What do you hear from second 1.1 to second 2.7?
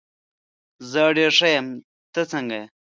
ډېر ښه یم، ته څنګه یې؟